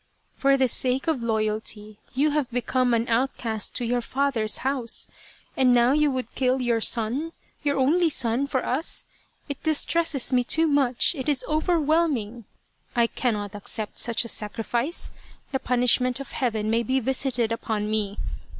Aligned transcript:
"For 0.35 0.57
sake 0.67 1.05
of 1.05 1.21
loyalty 1.21 1.99
you 2.15 2.31
have 2.31 2.49
become 2.49 2.95
an 2.95 3.07
outcast 3.07 3.75
to 3.75 3.85
your 3.85 4.01
father's 4.01 4.57
house, 4.65 5.07
and 5.55 5.71
now 5.71 5.91
you 5.91 6.09
would 6.09 6.33
kill 6.33 6.59
your 6.59 6.81
son, 6.81 7.33
your 7.61 7.77
only 7.77 8.09
son, 8.09 8.47
for 8.47 8.65
us 8.65 9.05
it 9.47 9.61
distresses 9.61 10.33
me 10.33 10.43
too 10.43 10.65
much 10.65 11.13
it 11.13 11.29
is 11.29 11.45
overwhelming. 11.47 12.45
I 12.95 13.05
cannot 13.05 13.53
accept 13.53 13.99
such 13.99 14.25
a 14.25 14.27
sacrifice! 14.27 15.11
The 15.51 15.59
punishment 15.59 16.19
of 16.19 16.31
Heaven 16.31 16.71
may 16.71 16.81
be 16.81 16.99
visited 16.99 17.51
upon 17.51 17.87
me. 17.87 18.17